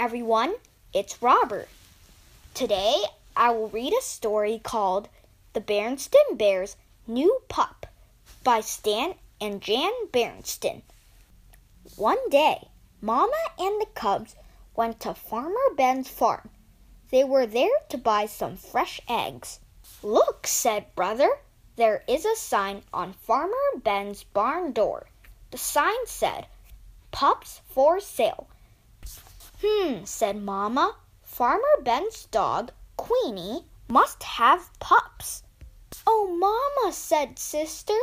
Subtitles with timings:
[0.00, 0.54] everyone.
[0.94, 1.68] It's Robert.
[2.54, 3.02] Today
[3.36, 5.10] I will read a story called
[5.52, 6.76] The Berenstain Bears'
[7.06, 7.84] New Pup
[8.42, 10.80] by Stan and Jan Berenstain.
[11.96, 12.68] One day,
[13.02, 14.36] Mama and the cubs
[14.74, 16.48] went to Farmer Ben's farm.
[17.10, 19.60] They were there to buy some fresh eggs.
[20.02, 21.28] Look, said Brother,
[21.76, 25.08] there is a sign on Farmer Ben's barn door.
[25.50, 26.46] The sign said,
[27.10, 28.48] Pups for sale.
[29.62, 30.96] Hmm, said Mamma.
[31.20, 35.42] Farmer Ben's dog, Queenie, must have pups.
[36.06, 37.98] Oh, Mamma, said Sister,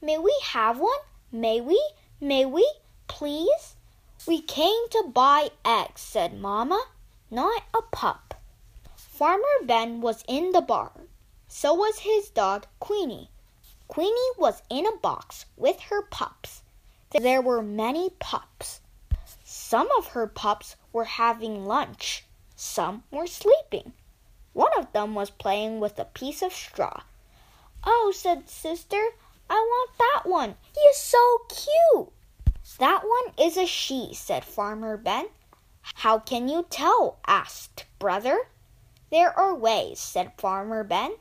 [0.00, 1.00] may we have one?
[1.32, 1.82] May we?
[2.20, 2.72] May we?
[3.08, 3.74] Please?
[4.28, 6.86] We came to buy eggs, said Mamma,
[7.32, 8.34] not a pup.
[8.94, 11.08] Farmer Ben was in the barn.
[11.48, 13.28] So was his dog, Queenie.
[13.88, 16.62] Queenie was in a box with her pups.
[17.10, 18.81] There were many pups.
[19.54, 22.24] Some of her pups were having lunch.
[22.56, 23.92] Some were sleeping.
[24.54, 27.02] One of them was playing with a piece of straw.
[27.84, 29.10] Oh, said Sister,
[29.50, 30.56] I want that one.
[30.74, 32.12] He is so cute.
[32.78, 35.26] That one is a she, said Farmer Ben.
[35.96, 37.18] How can you tell?
[37.26, 38.48] asked Brother.
[39.10, 41.16] There are ways, said Farmer Ben.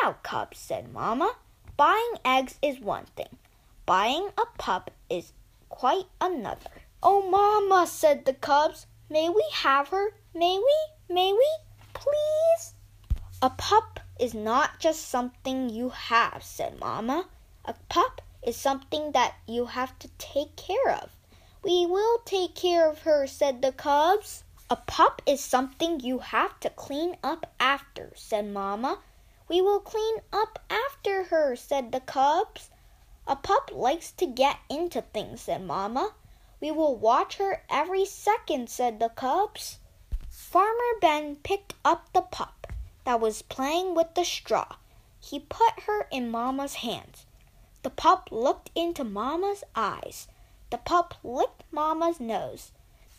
[0.00, 1.34] Now, cubs, said Mamma,
[1.76, 3.36] buying eggs is one thing.
[3.84, 5.32] Buying a pup is
[5.68, 6.82] quite another.
[7.00, 10.14] Oh, Mamma, said the cubs, may we have her?
[10.34, 11.14] May we?
[11.14, 11.48] May we?
[11.94, 12.74] Please?
[13.40, 17.28] A pup is not just something you have, said Mamma.
[17.64, 21.10] A pup is something that you have to take care of.
[21.62, 24.42] We will take care of her, said the cubs.
[24.68, 28.98] A pup is something you have to clean up after, said Mamma.
[29.48, 32.70] We will clean up after her, said the cubs.
[33.24, 36.12] A pup likes to get into things, said Mamma.
[36.60, 39.78] We will watch her every second, said the cubs.
[40.28, 42.66] Farmer Ben picked up the pup
[43.04, 44.76] that was playing with the straw.
[45.20, 47.26] He put her in Mamma's hands.
[47.82, 50.26] The pup looked into Mamma's eyes.
[50.70, 52.72] The pup licked Mamma's nose.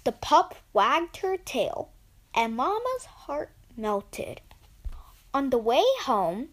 [0.04, 1.90] The pup wagged her tail,
[2.34, 4.42] and Mamma's heart melted.
[5.34, 6.50] On the way home,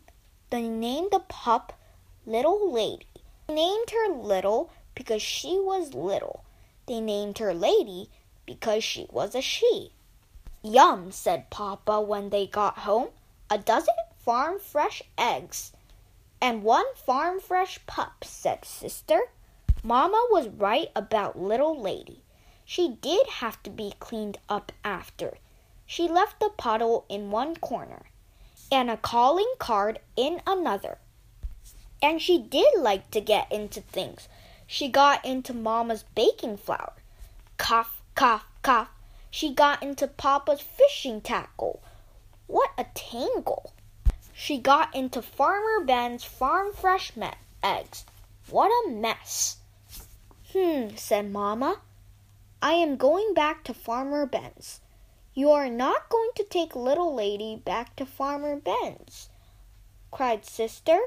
[0.50, 1.72] they named the pup
[2.25, 3.06] Little Lady.
[3.47, 6.44] They named her Little because she was little.
[6.86, 8.10] They named her Lady
[8.47, 9.92] because she was a she.
[10.62, 13.08] Yum, said Papa when they got home.
[13.50, 15.72] A dozen farm fresh eggs.
[16.41, 19.30] And one farm fresh pup, said Sister.
[19.82, 22.22] Mamma was right about Little Lady.
[22.64, 25.38] She did have to be cleaned up after.
[25.86, 28.06] She left the puddle in one corner
[28.72, 30.98] and a calling card in another.
[32.03, 34.28] And she did like to get into things.
[34.66, 36.94] She got into Mama's baking flour.
[37.56, 38.88] Cough, cough, cough.
[39.31, 41.82] She got into Papa's fishing tackle.
[42.47, 43.72] What a tangle!
[44.32, 47.12] She got into Farmer Ben's farm fresh
[47.62, 48.04] eggs.
[48.50, 49.59] What a mess!
[50.53, 51.81] Hmm, said Mamma.
[52.62, 54.81] I am going back to Farmer Ben's.
[55.34, 59.28] You are not going to take little lady back to Farmer Ben's,
[60.10, 60.98] cried Sister.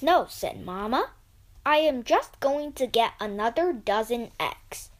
[0.00, 1.10] No, said Mamma.
[1.64, 4.90] I am just going to get another dozen eggs.